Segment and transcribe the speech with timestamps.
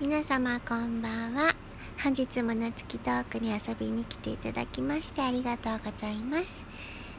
[0.00, 1.52] 皆様こんばんは。
[2.04, 6.62] 本日も夏木トークに遊びに来ていただきましてありがとうございます、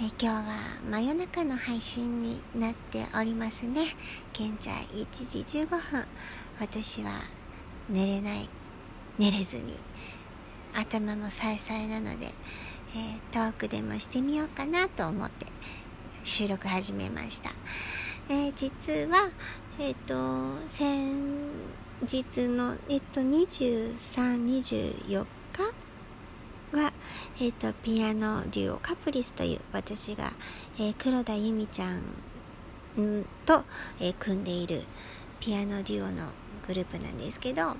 [0.00, 0.44] え、今日は
[0.88, 3.96] 真夜中の配信になっておりますね。
[4.32, 5.04] 現在1
[5.44, 6.06] 時15分。
[6.60, 7.22] 私は
[7.88, 8.48] 寝れない
[9.18, 9.76] 寝れずに
[10.72, 15.46] 頭もさえさえなので、えー、トークでもしてみようかなと思って
[16.22, 17.50] 収録始めました、
[18.28, 19.28] えー、実は
[19.80, 20.14] えっ、と
[20.68, 21.50] 先
[22.02, 26.92] 日の、えっと、23、24日は、
[27.38, 30.32] えっと、ピアノデュオカプリスという私が、
[30.78, 32.00] えー、黒田由美ちゃん
[33.44, 33.64] と、
[34.00, 34.84] えー、組んでいる
[35.40, 36.30] ピアノデュオの
[36.66, 37.76] グループなんですけど、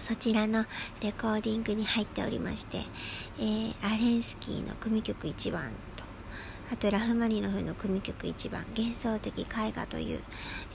[0.00, 0.64] そちらの
[1.00, 2.84] レコーディングに入っておりまして、
[3.38, 6.04] えー、アレンスキーの組曲1番と、
[6.72, 10.20] あとラフマニノフの組曲1番、幻想的絵画という、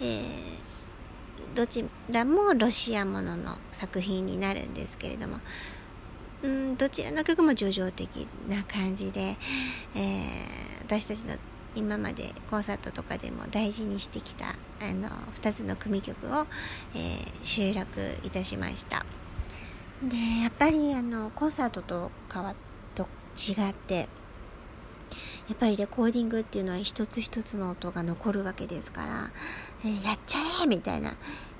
[0.02, 0.79] えー
[1.56, 5.40] どちらもロシアものの作品になるんですけれども
[6.44, 9.38] うんどちらの曲も叙情的な感じで、
[9.96, 11.36] えー、私たちの
[11.76, 15.09] 今までコンサートとかでも大事にしてきたあの
[15.42, 16.48] 2つの組曲を、
[16.96, 19.06] えー、収録いたしました。
[20.02, 22.56] でやっぱりあのコンサートと変わ
[22.96, 24.08] と違って
[25.50, 29.31] やっぱりレコーディングっていうのは一つ一つの音が残るわけですから、
[29.83, 31.16] えー、やっちゃえみたいな。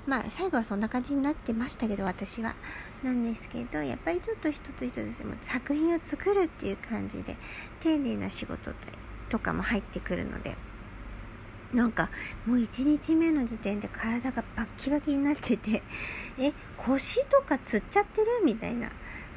[0.06, 2.54] まあ最後はそんな感じになってましたけど私は。
[3.02, 7.36] なんですけどやっぱりちょっと一つ一つも作品を作るっていう感じで
[7.80, 8.70] 丁寧な仕事
[9.28, 10.56] とかも入ってくるので。
[11.72, 12.10] なんか
[12.46, 15.84] もう1日目の時点で体がバッキバキになってて
[16.36, 18.26] え腰とかつっちゃってる？
[18.44, 18.90] みたいな。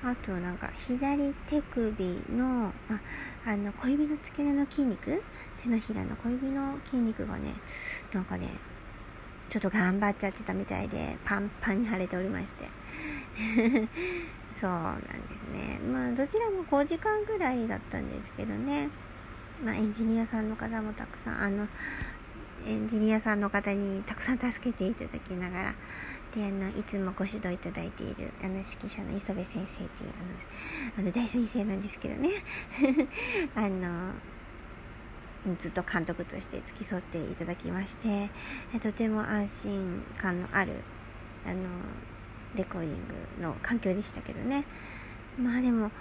[0.03, 2.03] あとなんか左手首
[2.35, 2.99] のあ
[3.45, 5.23] あの小指の付け根の筋肉？
[5.61, 7.53] 手のひらの小指の筋肉がね
[8.11, 8.49] なんかね
[9.47, 12.67] ちょっと頑張っちゃってたみたいでパンパンに腫れておりまして。
[14.53, 15.79] そうなんですね。
[15.79, 18.89] まあどちらも5時間ぐらいだったんですけどね。
[19.63, 21.67] まあエンジニアさんの方もたくさんあの
[22.65, 25.75] エンジニアさんの方にたくさん助けていただきながら
[26.35, 30.09] であのいつもご指導いただいているあの指揮者の磯部先生っていう
[30.97, 32.29] あのあの大先生なんですけどね。
[33.55, 34.13] あの
[35.57, 38.29] ずっと監督として付き添っていただきまして
[38.81, 40.71] とても安心感のある
[41.45, 41.57] あの
[42.55, 42.93] レコーディン
[43.41, 44.65] グの環境でしたけどね。
[45.37, 45.91] まあでも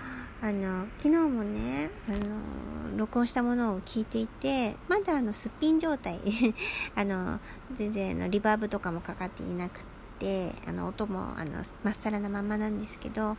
[0.41, 6.21] あの昨日もねあの録音したものを聞いていてまだあのすっぴん状態。
[6.97, 7.39] あの
[7.75, 9.92] 全然のリバーブとかもかかっていなくて
[10.23, 13.37] てあの音もあのまっさらなままなんですけど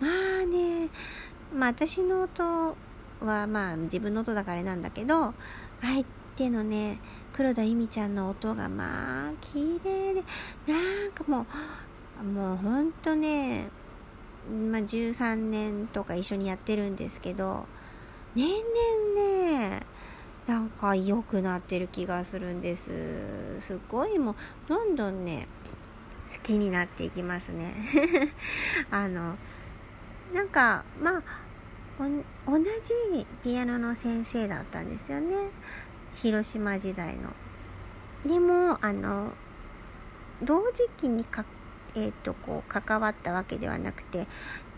[0.00, 0.08] ま
[0.42, 0.88] あね
[1.52, 2.76] まあ私の音
[3.20, 5.34] はまあ自分の音だからなんだけど
[5.82, 6.04] 相
[6.36, 7.00] 手のね
[7.32, 10.22] 黒田由美ちゃんの音がまあ綺麗で
[10.68, 11.46] なんかも
[12.22, 13.68] うもうほんとね
[14.48, 17.66] まあ13年とか一緒にやってるんですけど
[18.36, 19.82] 年々ね
[20.46, 22.90] なんか良くなってる気がするんです。
[23.58, 24.34] すごいもう
[24.68, 25.48] どんどんね
[26.26, 27.74] 好きになっていきますね。
[28.90, 29.36] あの
[30.32, 31.22] なんかまあ
[31.98, 35.50] 同じピアノの先生だったんですよね。
[36.14, 37.30] 広島時代の。
[38.22, 39.32] でもあの
[40.42, 41.44] 同時期にか
[41.96, 44.26] えーと、こう関わったわけではなくて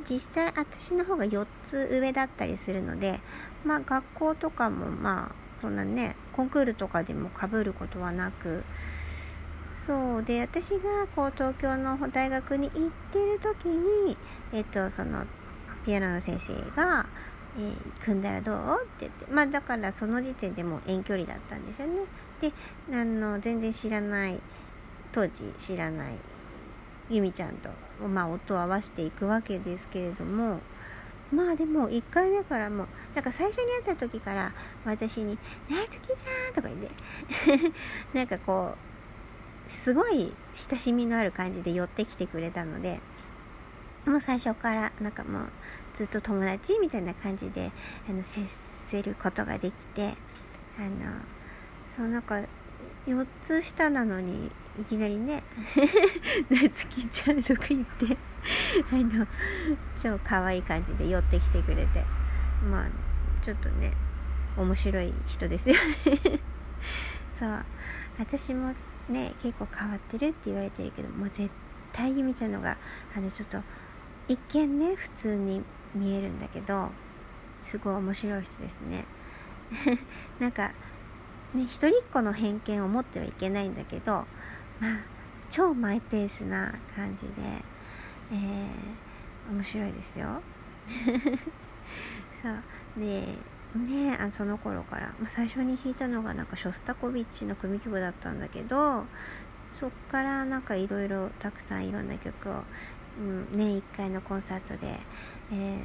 [0.04, 3.20] 実際私の方が4つ上だったりするので
[3.64, 8.64] まあ学校とかもまあそんなねコンクールとかでもかぶることはなく
[9.86, 14.16] そうで私がこう東京の大学に行ってる時に、
[14.52, 15.24] えっと、その
[15.84, 17.06] ピアノの先生が
[17.56, 22.00] 「えー、組んだらどう?」って言ってまあだからその時点でもう遠距離だったんですよね。
[22.40, 22.52] で
[22.92, 24.40] あの全然知らない
[25.12, 26.14] 当時知らない
[27.08, 27.70] 由美ちゃんと、
[28.08, 30.60] まあ、音を合わせていくわけですけれども
[31.32, 34.52] まあでも1回目からもうなんか最初に会った時から
[34.84, 35.38] 私に
[35.70, 37.72] 「大好きじゃん」とか言って
[38.12, 38.95] なんかこう
[39.66, 43.00] すごい親しみのある感じで寄ってきてくれたので
[44.06, 45.48] もう最初からなんかもう
[45.94, 47.72] ずっと友達みたいな感じで
[48.08, 50.14] あの接せることができて
[50.78, 51.10] あの
[51.90, 52.42] そうなんか
[53.06, 54.50] 4つ下なのに
[54.80, 55.42] いきなりね
[56.50, 58.16] 「夏希ちゃん」とか言って
[58.92, 59.26] あの
[59.96, 62.04] 超可愛い感じで寄ってきてくれて
[62.70, 62.86] まあ
[63.42, 63.92] ちょっとね
[64.56, 66.40] 面白い人ですよね。
[67.38, 67.64] そう。
[68.18, 68.74] 私も
[69.08, 71.50] ね結構変わってるって言われてるけどもう絶
[71.92, 72.76] 対由美ちゃんのが
[73.16, 73.58] あのちょっと
[74.28, 75.62] 一見ね普通に
[75.94, 76.90] 見えるんだけど
[77.62, 79.04] すごい面白い人ですね。
[80.38, 80.72] なんか
[81.54, 84.26] ね一人っ子の偏見を持ってはいけないんだけど
[84.80, 84.98] まあ
[85.48, 87.32] 超マイペースな感じで、
[88.32, 90.40] えー、面白いですよ。
[92.42, 93.00] そう。
[93.00, 93.34] で
[93.74, 99.04] ねあその頃から、まあ、最初に弾いたのがなんかショスタコビッチの組曲だったんだけど
[99.68, 102.52] そっからなんかいろいろたくさんいろんな曲を、
[103.20, 105.00] うん、年1回のコンサートで、
[105.52, 105.80] えー、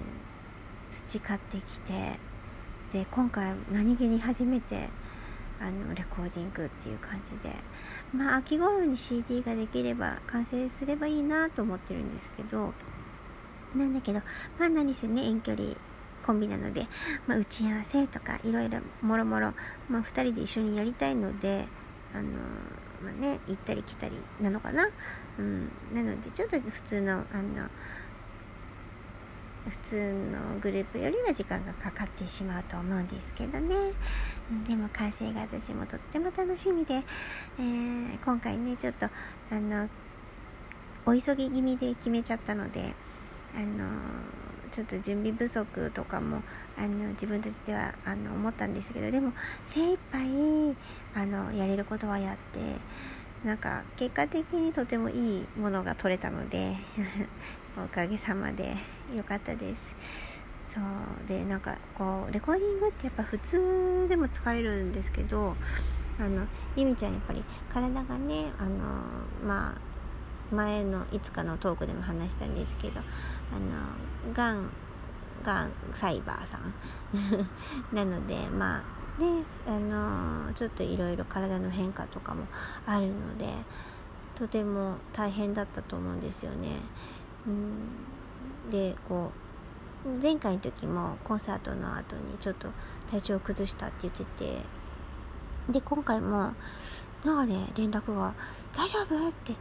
[0.89, 2.19] 培ってきて
[2.93, 4.89] で今回何気に初めて
[5.59, 7.55] あのレコーディングっていう感じで。
[8.13, 12.73] まあ秋頃に CD ができれば完成すればいいなと思ってるんですけど
[13.75, 14.19] なんだけど
[14.59, 15.75] まあ何せね遠距離
[16.21, 16.87] コンビなので、
[17.27, 19.53] まあ、打ち合わせとかいろいろもろもろ、
[19.89, 21.67] まあ、2人で一緒にやりたいので
[22.13, 22.29] あの
[23.03, 24.89] まあね行ったり来たりなのかな、
[25.39, 27.67] うん、なのでちょっと普通のあの
[29.69, 33.75] 普通のグループよりは時間がかかってしまうと思うんですけどね。
[34.67, 36.95] でも完成が私もとっても楽しみで、
[37.59, 39.87] えー、今回ねちょっとあの
[41.05, 42.95] お急ぎ気味で決めちゃったので
[43.55, 43.87] あの
[44.71, 46.41] ちょっと準備不足とかも
[46.77, 49.33] あの自分たちではあの思ったんですけどでも
[49.65, 50.21] 精一杯
[51.13, 52.59] あのやれることはやって
[53.45, 56.77] なんか結果的にとてもいいものが取れたので
[57.77, 58.75] おかげさまで
[59.15, 59.95] 良かったです。
[60.69, 65.57] そうでなんかこうレコーディングってやっぱ普通でも疲れるんですけど
[66.17, 66.47] あの
[66.77, 68.69] ゆみちゃんやっぱり体がねあの
[69.45, 69.90] まあ
[70.51, 73.03] 前のいつかのトークでも話したんですけどあ
[74.23, 74.69] のがん
[75.43, 76.73] がんサイバーさん
[77.95, 82.45] なのでまあねあのちょっといろいろ体の変化とかも
[82.85, 83.53] あるので
[84.35, 86.79] とても大変だったと思うんですよね。
[87.45, 89.31] うん、でこ
[90.05, 92.69] う前回の時もコンサートの後にちょっと
[93.09, 94.61] 体調を崩したって言ってて
[95.69, 96.53] で今回も
[97.23, 98.33] なんかね連絡が
[98.75, 99.55] 「大丈夫?」って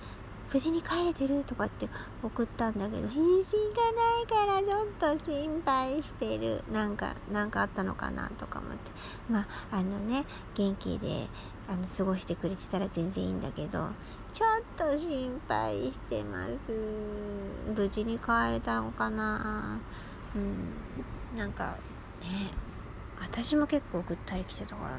[0.53, 1.89] 無事に帰れてるとかって
[2.23, 6.65] 送ったんだけど返信がないからちょっと心配してる。
[6.73, 8.91] なんかなんかあったのかなとか思って。
[9.31, 10.25] まああのね
[10.55, 11.29] 元気で
[11.69, 13.89] あの過ごしてくれてたら全然いいんだけど
[14.33, 16.53] ちょっと心配してます。
[17.77, 19.79] 無事に帰れたのかな。
[20.35, 21.39] うん。
[21.39, 21.77] なんか
[22.21, 22.51] ね
[23.21, 24.99] 私も結構ぐったり来てたから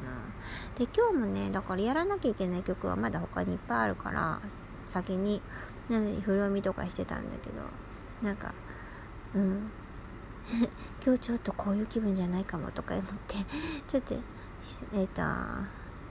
[0.78, 4.40] で今日もねだからやらなきゃいけない曲はまだ他にいっぱいあるから
[4.86, 5.40] 先に
[5.88, 7.56] なのに風呂見とかしてたんだけど
[8.22, 8.54] なんか
[9.34, 9.70] うん。
[11.04, 13.36] 今日ちょっとこういう気分じゃないかもとか思って
[13.86, 14.14] ちょっと
[14.92, 15.22] えっ、ー、と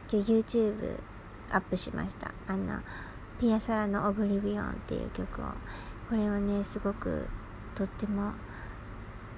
[0.10, 0.98] 今日 YouTube
[1.52, 2.32] アップしました。
[2.48, 2.80] あの
[3.40, 5.46] ピアサラの「オブリビオン」っていう曲を。
[6.12, 7.26] これはねすごく
[7.74, 8.34] とっても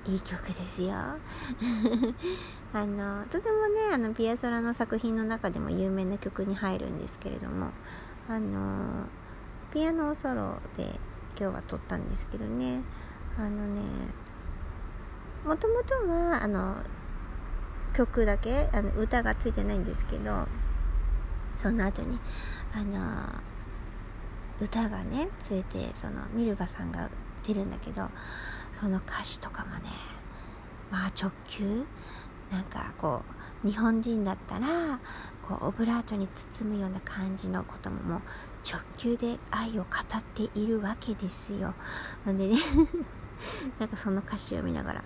[0.08, 0.90] いい曲ですよ。
[2.74, 7.70] あのとてもねあのピアソラの作品の中でも有名な曲に入るんですけれども
[8.28, 9.06] あの
[9.74, 10.84] ピアノソロで
[11.36, 12.84] 今日は撮ったんですけどね。
[13.36, 13.82] あのね
[15.44, 16.76] もともとはあの
[17.96, 20.48] 曲だけあの歌がついてないんですけど
[21.56, 22.20] その後に
[22.72, 23.42] あの
[24.62, 27.10] 歌がねついてそのミルバさんが
[27.44, 28.08] 出るんだけど
[28.80, 29.90] その歌詞とかもね
[30.92, 31.84] まあ直球？
[32.52, 33.24] なんかこ
[33.66, 35.00] う日本人だったら
[35.48, 38.22] こうオブラートに包むような感じのことも
[38.64, 39.88] 直球で愛を語
[40.18, 41.74] っているわけですよ。
[42.26, 42.58] なんでね
[43.80, 45.04] なんかその歌詞を見ながら、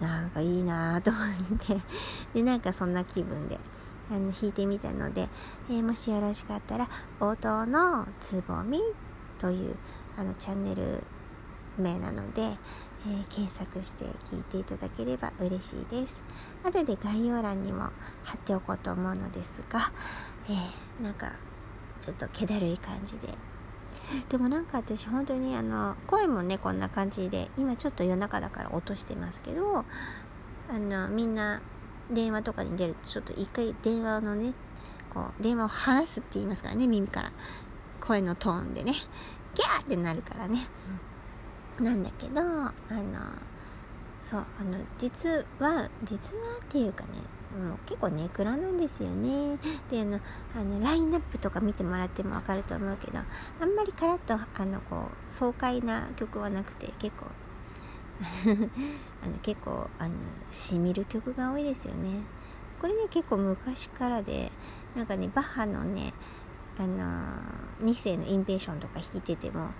[0.00, 1.80] なんかいいなぁと思って
[2.34, 3.58] で、なんかそんな気分で、
[4.10, 5.28] あの、弾いてみたので、
[5.70, 8.80] えー、もしよろしかったら、冒頭のつぼみ
[9.38, 9.76] という、
[10.18, 11.02] あの、チャンネル
[11.78, 12.58] 名なので、
[13.04, 16.22] えー、検索して聞いていただければ嬉しいです。
[16.64, 17.90] 後で概要欄にも
[18.24, 19.92] 貼っておこうと思うのですが、
[20.48, 21.32] えー、なんか
[22.00, 23.34] ちょっと気だるい感じで。
[24.28, 31.60] でもなんか私本当にあの声もねこんな感じで今ちょっと夜中だから落としてますけどあのみんな
[32.10, 34.52] 電話とかに出るとちょっと一回電話のね
[35.12, 37.32] こう電話を離すって言いますからね耳から。
[38.00, 38.92] 声のトーンでね。
[39.54, 41.00] ギャーってなるからね、うん、
[41.80, 42.72] なんだけどあの
[44.22, 45.28] そうあの実
[45.58, 47.10] は実はっていうかね
[47.56, 49.56] もう結構ネクラなんですよね。
[49.90, 50.20] であの
[50.54, 57.26] あのラインナップとか見てもらっても分かると思うけどあんまりカラッとあのこう爽快な曲はなくて結構
[59.22, 60.14] あの結構あの
[60.50, 62.20] しみる曲が多いですよね。
[62.80, 64.50] これね結構昔からで
[64.94, 66.12] なんかねバッハのね
[66.78, 67.04] あの
[67.80, 69.70] 2世のインペーションとか弾いてても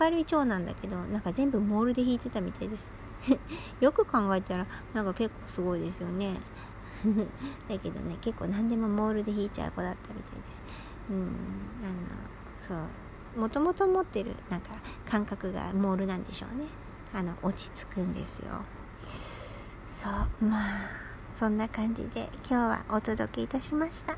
[0.00, 2.92] 明るい蝶なんだけどなんか全部モールで弾いてたみたいです。
[3.80, 6.38] よく考えたらなんか結構すごいですよね。
[7.68, 10.62] だけどね結構何でもモールで弾いちゃう子だったみたいです。
[11.10, 11.16] うん
[11.82, 11.94] あの
[12.60, 14.70] そうもともと持ってるなんか
[15.08, 16.66] 感覚がモールなんでしょうね。
[17.14, 18.48] あの落ち着くんですよ。
[19.86, 24.16] そうまあそんな感じで今日はお届けいたしました、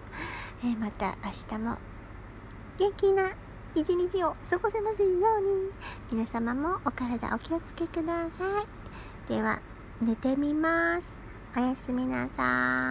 [0.63, 1.79] えー、また明日も。
[2.79, 3.31] 元気な
[3.75, 5.71] 一日を過ごせますように。
[6.11, 8.45] 皆様もお体お気をつけくださ
[9.29, 9.33] い。
[9.33, 9.61] では
[10.01, 11.21] 寝てみます。
[11.57, 12.91] おやすみなさい。